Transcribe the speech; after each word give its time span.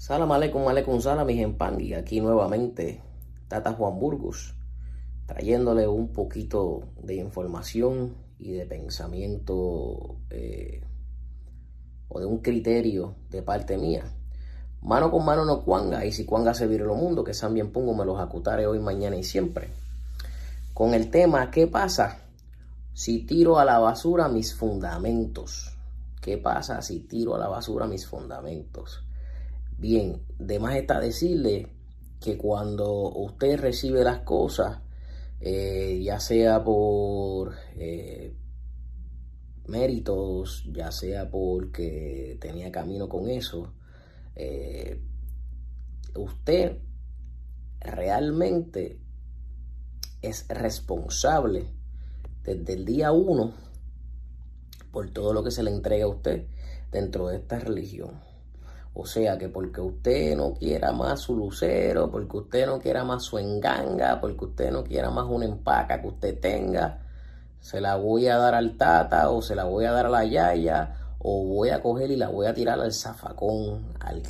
Salam 0.00 0.32
aleikum, 0.32 0.64
aleikum 0.66 0.98
salam, 0.98 1.28
mis 1.28 1.44
y 1.78 1.92
Aquí 1.92 2.22
nuevamente 2.22 3.02
Tata 3.48 3.74
Juan 3.74 4.00
Burgos, 4.00 4.54
trayéndole 5.26 5.86
un 5.88 6.08
poquito 6.14 6.88
de 7.02 7.16
información 7.16 8.14
y 8.38 8.52
de 8.52 8.64
pensamiento 8.64 10.16
eh, 10.30 10.82
o 12.08 12.18
de 12.18 12.24
un 12.24 12.38
criterio 12.38 13.14
de 13.28 13.42
parte 13.42 13.76
mía. 13.76 14.04
Mano 14.80 15.10
con 15.10 15.22
mano 15.22 15.44
no 15.44 15.66
cuanga, 15.66 16.06
y 16.06 16.12
si 16.12 16.24
cuanga 16.24 16.54
se 16.54 16.66
vire 16.66 16.86
lo 16.86 16.94
mundo, 16.94 17.22
que 17.22 17.34
bien 17.52 17.70
pongo 17.70 17.92
me 17.92 18.06
los 18.06 18.18
acutare 18.18 18.66
hoy, 18.66 18.78
mañana 18.78 19.16
y 19.16 19.22
siempre. 19.22 19.68
Con 20.72 20.94
el 20.94 21.10
tema, 21.10 21.50
¿qué 21.50 21.66
pasa 21.66 22.22
si 22.94 23.26
tiro 23.26 23.58
a 23.58 23.66
la 23.66 23.78
basura 23.78 24.30
mis 24.30 24.54
fundamentos? 24.54 25.76
¿Qué 26.22 26.38
pasa 26.38 26.80
si 26.80 27.00
tiro 27.00 27.34
a 27.34 27.38
la 27.38 27.48
basura 27.48 27.86
mis 27.86 28.06
fundamentos? 28.06 29.04
Bien, 29.80 30.20
de 30.38 30.58
más 30.58 30.76
está 30.76 31.00
decirle 31.00 31.68
que 32.20 32.36
cuando 32.36 33.14
usted 33.14 33.58
recibe 33.58 34.04
las 34.04 34.18
cosas, 34.18 34.82
eh, 35.40 36.02
ya 36.04 36.20
sea 36.20 36.62
por 36.62 37.54
eh, 37.76 38.36
méritos, 39.68 40.68
ya 40.70 40.92
sea 40.92 41.30
porque 41.30 42.36
tenía 42.42 42.70
camino 42.70 43.08
con 43.08 43.30
eso, 43.30 43.72
eh, 44.36 45.00
usted 46.14 46.76
realmente 47.80 49.00
es 50.20 50.46
responsable 50.48 51.64
desde 52.44 52.74
el 52.74 52.84
día 52.84 53.12
uno 53.12 53.54
por 54.92 55.10
todo 55.10 55.32
lo 55.32 55.42
que 55.42 55.50
se 55.50 55.62
le 55.62 55.70
entrega 55.70 56.04
a 56.04 56.08
usted 56.08 56.48
dentro 56.92 57.28
de 57.28 57.38
esta 57.38 57.58
religión. 57.58 58.29
O 58.92 59.06
sea 59.06 59.38
que 59.38 59.48
porque 59.48 59.80
usted 59.80 60.36
no 60.36 60.52
quiera 60.54 60.92
más 60.92 61.20
su 61.20 61.36
lucero, 61.36 62.10
porque 62.10 62.36
usted 62.36 62.66
no 62.66 62.80
quiera 62.80 63.04
más 63.04 63.22
su 63.22 63.38
enganga, 63.38 64.20
porque 64.20 64.44
usted 64.44 64.70
no 64.72 64.82
quiera 64.82 65.10
más 65.10 65.26
una 65.28 65.44
empaca 65.44 66.00
que 66.00 66.08
usted 66.08 66.40
tenga, 66.40 66.98
se 67.60 67.80
la 67.80 67.96
voy 67.96 68.26
a 68.26 68.36
dar 68.36 68.54
al 68.54 68.76
tata 68.76 69.30
o 69.30 69.42
se 69.42 69.54
la 69.54 69.64
voy 69.64 69.84
a 69.84 69.92
dar 69.92 70.06
a 70.06 70.10
la 70.10 70.24
yaya 70.24 70.96
o 71.18 71.44
voy 71.44 71.68
a 71.68 71.82
coger 71.82 72.10
y 72.10 72.16
la 72.16 72.28
voy 72.28 72.46
a 72.46 72.54
tirar 72.54 72.80
al 72.80 72.92
zafacón, 72.92 73.92
al, 74.00 74.22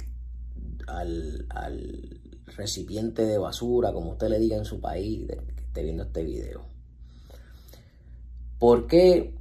al, 0.89 1.47
al 1.49 2.21
recipiente 2.57 3.25
de 3.25 3.39
basura, 3.39 3.93
como 3.93 4.13
usted 4.13 4.29
le 4.29 4.39
diga 4.39 4.57
en 4.57 4.65
su 4.65 4.81
país, 4.81 5.27
que 5.27 5.63
esté 5.63 5.83
viendo 5.85 6.03
este 6.03 6.25
video. 6.25 6.63
¿Por 8.59 8.87
qué 8.87 9.35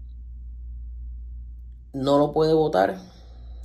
no 1.93 2.17
lo 2.19 2.31
puede 2.31 2.53
votar? 2.53 2.99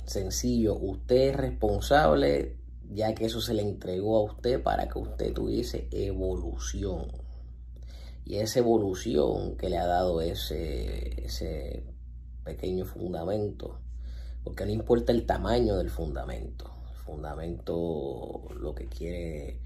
Sencillo, 0.05 0.75
usted 0.75 1.29
es 1.29 1.35
responsable 1.35 2.57
ya 2.91 3.15
que 3.15 3.25
eso 3.25 3.41
se 3.41 3.53
le 3.53 3.61
entregó 3.61 4.17
a 4.17 4.23
usted 4.23 4.61
para 4.61 4.87
que 4.87 4.99
usted 4.99 5.33
tuviese 5.33 5.87
evolución. 5.91 7.07
Y 8.25 8.37
esa 8.37 8.59
evolución 8.59 9.55
que 9.55 9.69
le 9.69 9.77
ha 9.77 9.85
dado 9.85 10.21
ese, 10.21 11.25
ese 11.25 11.83
pequeño 12.43 12.85
fundamento, 12.85 13.79
porque 14.43 14.65
no 14.65 14.71
importa 14.71 15.11
el 15.11 15.25
tamaño 15.25 15.77
del 15.77 15.89
fundamento, 15.89 16.71
el 16.91 16.97
fundamento 16.97 18.47
lo 18.59 18.73
que 18.73 18.87
quiere 18.87 19.59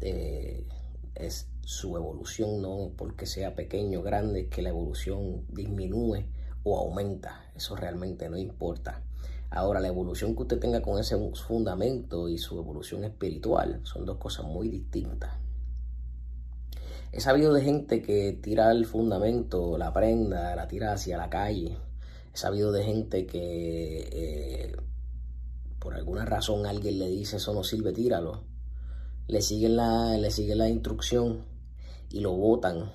eh, 0.00 0.66
es 1.14 1.48
su 1.62 1.96
evolución, 1.96 2.62
no 2.62 2.92
porque 2.96 3.26
sea 3.26 3.54
pequeño 3.54 4.00
o 4.00 4.02
grande, 4.02 4.48
que 4.48 4.62
la 4.62 4.70
evolución 4.70 5.44
disminuye 5.48 6.26
o 6.62 6.78
aumenta, 6.78 7.50
eso 7.54 7.76
realmente 7.76 8.28
no 8.28 8.36
importa. 8.36 9.02
Ahora, 9.50 9.80
la 9.80 9.88
evolución 9.88 10.36
que 10.36 10.42
usted 10.42 10.60
tenga 10.60 10.80
con 10.80 10.98
ese 10.98 11.16
fundamento 11.34 12.28
y 12.28 12.38
su 12.38 12.58
evolución 12.58 13.02
espiritual 13.02 13.80
son 13.82 14.06
dos 14.06 14.16
cosas 14.18 14.46
muy 14.46 14.68
distintas. 14.68 15.32
He 17.12 17.20
sabido 17.20 17.52
de 17.52 17.62
gente 17.62 18.00
que 18.02 18.38
tira 18.40 18.70
el 18.70 18.86
fundamento, 18.86 19.76
la 19.76 19.92
prenda, 19.92 20.54
la 20.54 20.68
tira 20.68 20.92
hacia 20.92 21.16
la 21.16 21.28
calle. 21.28 21.76
He 22.32 22.36
sabido 22.36 22.70
de 22.70 22.84
gente 22.84 23.26
que 23.26 24.08
eh, 24.12 24.76
por 25.80 25.94
alguna 25.94 26.24
razón 26.24 26.66
alguien 26.66 27.00
le 27.00 27.08
dice 27.08 27.38
eso 27.38 27.52
no 27.52 27.64
sirve, 27.64 27.92
tíralo. 27.92 28.44
Le 29.26 29.42
siguen 29.42 29.74
la, 29.74 30.16
le 30.16 30.30
siguen 30.30 30.58
la 30.58 30.68
instrucción 30.68 31.44
y 32.08 32.20
lo 32.20 32.32
botan. 32.32 32.92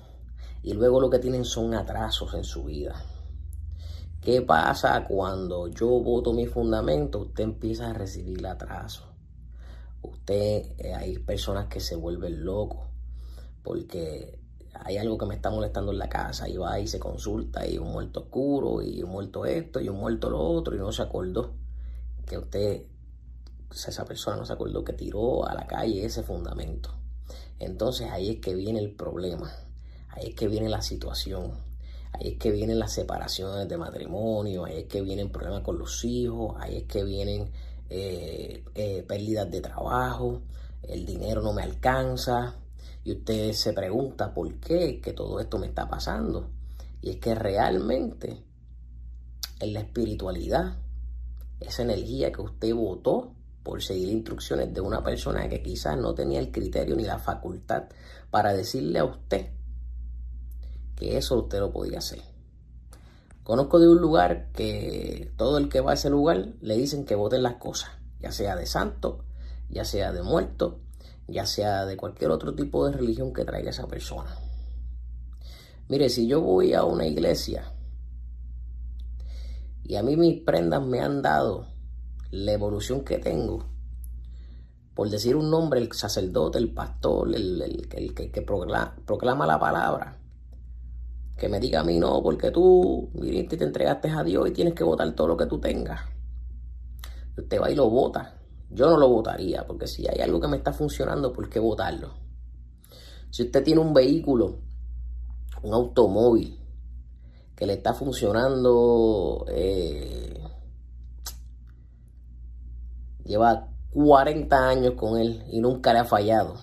Y 0.62 0.72
luego 0.72 1.02
lo 1.02 1.10
que 1.10 1.18
tienen 1.18 1.44
son 1.44 1.74
atrasos 1.74 2.32
en 2.32 2.44
su 2.44 2.64
vida. 2.64 2.94
¿Qué 4.26 4.42
pasa 4.42 5.06
cuando 5.06 5.68
yo 5.68 5.86
voto 5.86 6.32
mi 6.32 6.46
fundamento? 6.46 7.20
Usted 7.20 7.44
empieza 7.44 7.90
a 7.90 7.92
recibir 7.92 8.44
atraso. 8.44 9.04
Usted, 10.02 10.74
eh, 10.78 10.94
hay 10.94 11.18
personas 11.18 11.68
que 11.68 11.78
se 11.78 11.94
vuelven 11.94 12.44
locos 12.44 12.88
porque 13.62 14.40
hay 14.74 14.96
algo 14.96 15.16
que 15.16 15.26
me 15.26 15.36
está 15.36 15.50
molestando 15.50 15.92
en 15.92 15.98
la 15.98 16.08
casa 16.08 16.48
y 16.48 16.56
va 16.56 16.80
y 16.80 16.88
se 16.88 16.98
consulta 16.98 17.68
y 17.68 17.78
un 17.78 17.92
muerto 17.92 18.22
oscuro 18.22 18.82
y 18.82 19.00
un 19.00 19.10
muerto 19.10 19.46
esto 19.46 19.80
y 19.80 19.88
un 19.88 19.98
muerto 19.98 20.28
lo 20.28 20.40
otro 20.40 20.74
y 20.74 20.78
no 20.78 20.90
se 20.90 21.02
acordó 21.02 21.52
que 22.26 22.36
usted, 22.36 22.82
esa 23.70 24.04
persona 24.04 24.38
no 24.38 24.44
se 24.44 24.54
acordó 24.54 24.82
que 24.82 24.94
tiró 24.94 25.46
a 25.46 25.54
la 25.54 25.68
calle 25.68 26.04
ese 26.04 26.24
fundamento. 26.24 26.90
Entonces 27.60 28.10
ahí 28.10 28.30
es 28.30 28.40
que 28.40 28.56
viene 28.56 28.80
el 28.80 28.90
problema, 28.90 29.52
ahí 30.08 30.30
es 30.30 30.34
que 30.34 30.48
viene 30.48 30.68
la 30.68 30.82
situación. 30.82 31.75
Ahí 32.12 32.32
es 32.32 32.38
que 32.38 32.50
vienen 32.50 32.78
las 32.78 32.92
separaciones 32.92 33.68
de 33.68 33.76
matrimonio, 33.76 34.64
ahí 34.64 34.78
es 34.78 34.84
que 34.84 35.02
vienen 35.02 35.30
problemas 35.30 35.62
con 35.62 35.78
los 35.78 36.04
hijos, 36.04 36.56
ahí 36.58 36.78
es 36.78 36.84
que 36.84 37.04
vienen 37.04 37.50
eh, 37.90 38.64
eh, 38.74 39.04
pérdidas 39.06 39.50
de 39.50 39.60
trabajo, 39.60 40.42
el 40.82 41.04
dinero 41.04 41.42
no 41.42 41.52
me 41.52 41.62
alcanza. 41.62 42.54
Y 43.04 43.12
usted 43.12 43.52
se 43.52 43.72
pregunta 43.72 44.34
por 44.34 44.52
qué 44.54 45.00
que 45.00 45.12
todo 45.12 45.38
esto 45.40 45.58
me 45.58 45.66
está 45.66 45.88
pasando. 45.88 46.50
Y 47.00 47.10
es 47.10 47.16
que 47.18 47.34
realmente 47.34 48.42
en 49.60 49.72
la 49.72 49.80
espiritualidad, 49.80 50.76
esa 51.60 51.82
energía 51.82 52.32
que 52.32 52.42
usted 52.42 52.74
votó 52.74 53.32
por 53.62 53.82
seguir 53.82 54.10
instrucciones 54.10 54.72
de 54.72 54.80
una 54.80 55.02
persona 55.02 55.48
que 55.48 55.62
quizás 55.62 55.96
no 55.96 56.14
tenía 56.14 56.38
el 56.38 56.52
criterio 56.52 56.94
ni 56.94 57.04
la 57.04 57.18
facultad 57.18 57.84
para 58.30 58.52
decirle 58.52 58.98
a 58.98 59.04
usted 59.04 59.55
que 60.96 61.16
eso 61.16 61.38
usted 61.38 61.60
lo 61.60 61.70
podía 61.70 61.98
hacer. 61.98 62.22
Conozco 63.44 63.78
de 63.78 63.88
un 63.88 63.98
lugar 63.98 64.50
que 64.52 65.30
todo 65.36 65.58
el 65.58 65.68
que 65.68 65.80
va 65.80 65.92
a 65.92 65.94
ese 65.94 66.10
lugar 66.10 66.48
le 66.60 66.76
dicen 66.76 67.04
que 67.04 67.14
voten 67.14 67.44
las 67.44 67.56
cosas, 67.56 67.90
ya 68.18 68.32
sea 68.32 68.56
de 68.56 68.66
santo, 68.66 69.24
ya 69.68 69.84
sea 69.84 70.10
de 70.10 70.22
muerto, 70.22 70.80
ya 71.28 71.46
sea 71.46 71.84
de 71.86 71.96
cualquier 71.96 72.30
otro 72.32 72.54
tipo 72.54 72.86
de 72.86 72.92
religión 72.96 73.32
que 73.32 73.44
traiga 73.44 73.70
esa 73.70 73.86
persona. 73.86 74.36
Mire, 75.88 76.08
si 76.08 76.26
yo 76.26 76.40
voy 76.40 76.74
a 76.74 76.82
una 76.82 77.06
iglesia 77.06 77.72
y 79.84 79.94
a 79.94 80.02
mí 80.02 80.16
mis 80.16 80.42
prendas 80.42 80.84
me 80.84 81.00
han 81.00 81.22
dado 81.22 81.68
la 82.32 82.52
evolución 82.52 83.04
que 83.04 83.18
tengo, 83.18 83.64
por 84.94 85.08
decir 85.08 85.36
un 85.36 85.50
nombre, 85.50 85.78
el 85.78 85.92
sacerdote, 85.92 86.58
el 86.58 86.72
pastor, 86.72 87.32
el, 87.32 87.86
que 87.88 88.42
proclama 88.42 89.46
la 89.46 89.60
palabra, 89.60 90.18
que 91.36 91.48
me 91.48 91.60
diga 91.60 91.80
a 91.80 91.84
mí 91.84 91.98
no, 91.98 92.22
porque 92.22 92.50
tú 92.50 93.10
viniste 93.14 93.56
y 93.56 93.58
te 93.58 93.64
entregaste 93.64 94.08
a 94.08 94.24
Dios 94.24 94.48
y 94.48 94.52
tienes 94.52 94.74
que 94.74 94.84
votar 94.84 95.14
todo 95.14 95.28
lo 95.28 95.36
que 95.36 95.46
tú 95.46 95.58
tengas. 95.58 96.00
Usted 97.36 97.60
va 97.60 97.70
y 97.70 97.74
lo 97.74 97.90
vota. 97.90 98.38
Yo 98.70 98.86
no 98.86 98.96
lo 98.96 99.08
votaría, 99.08 99.66
porque 99.66 99.86
si 99.86 100.06
hay 100.08 100.20
algo 100.20 100.40
que 100.40 100.48
me 100.48 100.56
está 100.56 100.72
funcionando, 100.72 101.32
¿por 101.32 101.48
qué 101.48 101.60
votarlo? 101.60 102.14
Si 103.30 103.42
usted 103.42 103.62
tiene 103.62 103.80
un 103.80 103.92
vehículo, 103.92 104.60
un 105.62 105.74
automóvil, 105.74 106.58
que 107.54 107.66
le 107.66 107.74
está 107.74 107.94
funcionando, 107.94 109.44
eh, 109.48 110.42
lleva 113.24 113.68
40 113.90 114.68
años 114.68 114.94
con 114.94 115.18
él 115.18 115.44
y 115.50 115.60
nunca 115.60 115.92
le 115.92 116.00
ha 116.00 116.04
fallado, 116.04 116.56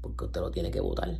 porque 0.00 0.26
usted 0.26 0.40
lo 0.40 0.50
tiene 0.50 0.70
que 0.70 0.80
votar. 0.80 1.18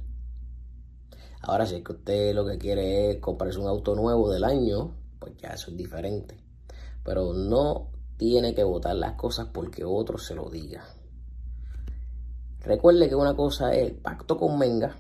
Ahora, 1.42 1.66
si 1.66 1.76
es 1.76 1.84
que 1.84 1.92
usted 1.92 2.34
lo 2.34 2.46
que 2.46 2.58
quiere 2.58 3.10
es 3.10 3.16
comprarse 3.18 3.58
un 3.58 3.66
auto 3.66 3.96
nuevo 3.96 4.30
del 4.30 4.44
año, 4.44 4.94
pues 5.18 5.36
ya 5.38 5.48
eso 5.50 5.70
es 5.70 5.76
diferente. 5.76 6.36
Pero 7.04 7.32
no 7.32 7.90
tiene 8.16 8.54
que 8.54 8.62
votar 8.62 8.94
las 8.94 9.14
cosas 9.14 9.48
porque 9.52 9.84
otro 9.84 10.18
se 10.18 10.36
lo 10.36 10.48
diga. 10.48 10.84
Recuerde 12.60 13.08
que 13.08 13.16
una 13.16 13.34
cosa 13.34 13.74
es 13.74 13.92
pacto 13.92 14.38
con 14.38 14.56
Menga, 14.56 14.96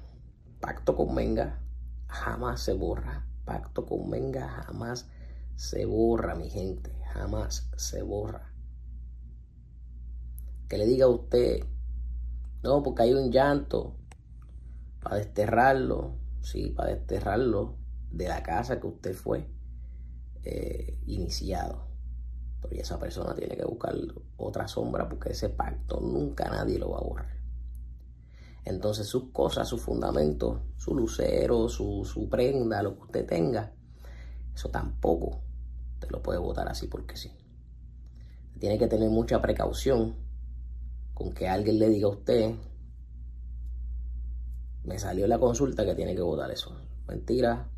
pacto 0.60 0.96
con 0.96 1.14
Menga 1.14 1.60
jamás 2.08 2.60
se 2.60 2.72
borra. 2.72 3.24
Pacto 3.44 3.86
con 3.86 4.10
Menga 4.10 4.48
jamás 4.48 5.08
se 5.54 5.86
borra, 5.86 6.34
mi 6.34 6.50
gente, 6.50 6.92
jamás 7.12 7.70
se 7.76 8.02
borra. 8.02 8.52
Que 10.68 10.78
le 10.78 10.86
diga 10.86 11.06
a 11.06 11.10
usted, 11.10 11.64
no, 12.62 12.82
porque 12.82 13.02
hay 13.02 13.14
un 13.14 13.30
llanto 13.30 13.96
para 15.00 15.16
desterrarlo, 15.16 16.21
¿sí? 16.42 16.70
para 16.70 16.94
desterrarlo 16.94 17.76
de 18.10 18.28
la 18.28 18.42
casa 18.42 18.80
que 18.80 18.86
usted 18.86 19.14
fue 19.14 19.48
eh, 20.44 20.98
iniciado. 21.06 21.86
Pero 22.60 22.80
esa 22.80 22.98
persona 22.98 23.34
tiene 23.34 23.56
que 23.56 23.64
buscar 23.64 23.94
otra 24.36 24.68
sombra 24.68 25.08
porque 25.08 25.30
ese 25.30 25.48
pacto 25.48 26.00
nunca 26.00 26.48
nadie 26.48 26.78
lo 26.78 26.90
va 26.90 26.98
a 26.98 27.02
borrar. 27.02 27.42
Entonces 28.64 29.08
sus 29.08 29.30
cosas, 29.32 29.68
sus 29.68 29.80
fundamentos, 29.80 30.60
su 30.76 30.94
lucero, 30.94 31.68
su, 31.68 32.04
su 32.04 32.28
prenda, 32.28 32.82
lo 32.82 32.94
que 32.94 33.02
usted 33.02 33.26
tenga, 33.26 33.72
eso 34.54 34.68
tampoco 34.68 35.40
te 35.98 36.08
lo 36.10 36.22
puede 36.22 36.38
votar 36.38 36.68
así 36.68 36.86
porque 36.86 37.16
sí. 37.16 37.32
Tiene 38.58 38.78
que 38.78 38.86
tener 38.86 39.10
mucha 39.10 39.42
precaución 39.42 40.14
con 41.14 41.32
que 41.32 41.48
alguien 41.48 41.78
le 41.78 41.88
diga 41.88 42.06
a 42.06 42.10
usted, 42.10 42.54
me 44.84 44.98
salió 44.98 45.26
la 45.26 45.38
consulta 45.38 45.84
que 45.84 45.94
tiene 45.94 46.14
que 46.14 46.22
votar 46.22 46.50
eso. 46.50 46.74
Mentira. 47.06 47.68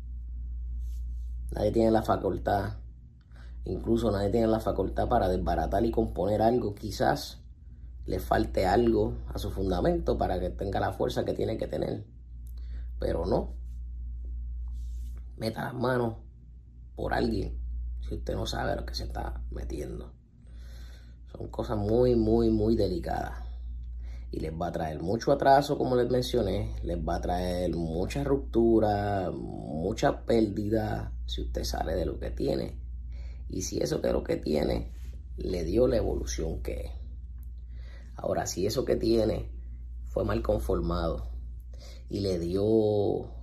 Nadie 1.51 1.71
tiene 1.71 1.91
la 1.91 2.01
facultad, 2.01 2.77
incluso 3.63 4.11
nadie 4.11 4.29
tiene 4.29 4.47
la 4.47 4.59
facultad 4.59 5.07
para 5.07 5.29
desbaratar 5.29 5.85
y 5.85 5.91
componer 5.91 6.41
algo. 6.41 6.75
Quizás 6.75 7.39
le 8.05 8.19
falte 8.19 8.65
algo 8.65 9.13
a 9.33 9.39
su 9.39 9.51
fundamento 9.51 10.17
para 10.17 10.39
que 10.39 10.49
tenga 10.49 10.79
la 10.79 10.93
fuerza 10.93 11.23
que 11.23 11.33
tiene 11.33 11.57
que 11.57 11.67
tener. 11.67 12.05
Pero 12.99 13.25
no. 13.25 13.53
Meta 15.37 15.65
las 15.65 15.73
manos 15.73 16.15
por 16.95 17.13
alguien 17.13 17.59
si 18.07 18.15
usted 18.15 18.35
no 18.35 18.45
sabe 18.45 18.75
lo 18.75 18.85
que 18.85 18.95
se 18.95 19.03
está 19.03 19.41
metiendo. 19.51 20.13
Son 21.31 21.47
cosas 21.49 21.77
muy, 21.77 22.15
muy, 22.15 22.49
muy 22.49 22.75
delicadas. 22.75 23.44
Y 24.35 24.41
les 24.41 24.51
va 24.51 24.67
a 24.67 24.71
traer 24.73 25.01
mucho 25.01 25.31
atraso, 25.31 25.77
como 25.77 25.95
les 25.95 26.09
mencioné. 26.09 26.75
Les 26.83 26.97
va 26.97 27.15
a 27.15 27.21
traer 27.21 27.73
mucha 27.73 28.21
ruptura, 28.21 29.31
mucha 29.31 30.25
pérdida 30.25 31.13
si 31.25 31.43
usted 31.43 31.63
sale 31.63 31.95
de 31.95 32.05
lo 32.05 32.19
que 32.19 32.31
tiene. 32.31 32.77
Y 33.47 33.61
si 33.61 33.77
eso 33.79 34.01
que 34.01 34.11
lo 34.11 34.25
que 34.25 34.35
tiene 34.35 34.91
le 35.37 35.63
dio 35.63 35.87
la 35.87 35.95
evolución 35.95 36.61
que 36.61 36.73
es. 36.73 36.91
Ahora, 38.17 38.45
si 38.45 38.67
eso 38.67 38.83
que 38.83 38.97
tiene 38.97 39.53
fue 40.03 40.25
mal 40.25 40.43
conformado 40.43 41.29
y 42.09 42.19
le 42.19 42.37
dio, 42.37 42.65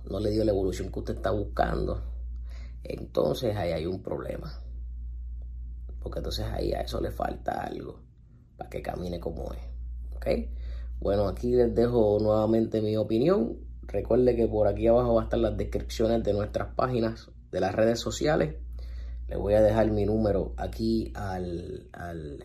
no 0.05 0.19
le 0.19 0.29
dio 0.29 0.45
la 0.45 0.51
evolución 0.51 0.91
que 0.91 0.99
usted 0.99 1.15
está 1.15 1.31
buscando, 1.31 2.03
entonces 2.83 3.55
ahí 3.55 3.71
hay 3.71 3.87
un 3.87 4.03
problema. 4.03 4.61
Porque 5.99 6.19
entonces 6.19 6.45
ahí 6.45 6.71
a 6.73 6.81
eso 6.81 7.01
le 7.01 7.09
falta 7.09 7.63
algo 7.63 7.99
para 8.57 8.69
que 8.69 8.83
camine 8.83 9.19
como 9.19 9.51
es. 9.53 9.73
Bueno, 11.03 11.27
aquí 11.27 11.51
les 11.51 11.75
dejo 11.75 12.17
nuevamente 12.21 12.81
mi 12.81 12.95
opinión. 12.95 13.57
Recuerde 13.81 14.37
que 14.37 14.47
por 14.47 14.67
aquí 14.67 14.87
abajo 14.87 15.15
va 15.15 15.23
a 15.23 15.23
estar 15.25 15.37
las 15.37 15.57
descripciones 15.57 16.23
de 16.23 16.31
nuestras 16.31 16.73
páginas 16.75 17.29
de 17.51 17.59
las 17.59 17.75
redes 17.75 17.99
sociales. 17.99 18.55
Les 19.27 19.37
voy 19.37 19.55
a 19.55 19.61
dejar 19.61 19.91
mi 19.91 20.05
número 20.05 20.53
aquí 20.55 21.11
al, 21.13 21.89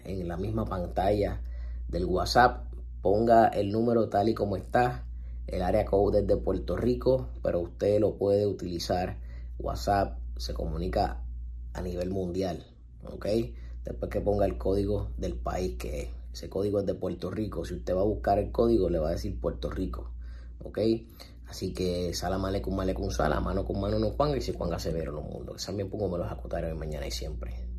en 0.05 0.27
la 0.27 0.37
misma 0.37 0.65
pantalla 0.65 1.41
del 1.87 2.07
WhatsApp. 2.07 2.65
Ponga 3.01 3.47
el 3.47 3.71
número 3.71 4.09
tal 4.09 4.29
y 4.29 4.35
como 4.35 4.57
está. 4.57 5.07
El 5.47 5.63
área 5.63 5.85
code 5.85 6.23
es 6.23 6.27
de 6.27 6.37
Puerto 6.37 6.77
Rico, 6.77 7.29
pero 7.45 7.61
usted 7.61 8.01
lo 8.01 8.17
puede 8.17 8.45
utilizar. 8.45 9.19
WhatsApp 9.61 10.19
se 10.37 10.53
comunica 10.53 11.23
a 11.75 11.81
nivel 11.81 12.11
mundial. 12.11 12.67
¿Ok? 13.05 13.25
Después 13.85 14.11
que 14.11 14.21
ponga 14.21 14.47
el 14.47 14.59
código 14.59 15.11
del 15.17 15.35
país 15.35 15.77
que 15.79 16.01
es. 16.03 16.18
Ese 16.33 16.49
código 16.49 16.81
es 16.81 16.87
de 16.87 16.95
Puerto 16.95 17.31
Rico. 17.31 17.65
Si 17.65 17.75
usted 17.75 17.95
va 17.95 18.01
a 18.01 18.05
buscar 18.05 18.39
el 18.39 18.53
código, 18.53 18.91
le 18.91 18.99
va 18.99 19.09
a 19.09 19.13
decir 19.13 19.41
Puerto 19.41 19.71
Rico. 19.71 20.13
¿Ok? 20.63 20.79
Así 21.47 21.73
que 21.73 22.13
salam 22.13 22.45
aleikum 22.45 22.79
aleikum 22.79 23.11
salam, 23.11 23.45
mano 23.45 23.65
con 23.65 23.81
mano 23.81 23.99
no 23.99 24.11
Juan 24.11 24.37
y 24.37 24.41
si 24.41 24.53
Juan 24.53 24.79
severo 24.79 25.21
mundos. 25.23 25.57
Que 25.57 25.67
también 25.67 25.89
pongo 25.89 26.09
me 26.09 26.19
los 26.19 26.31
acotaré 26.31 26.75
mañana 26.75 27.07
y 27.07 27.11
siempre. 27.11 27.78